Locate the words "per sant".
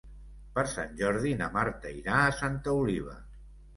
0.55-0.95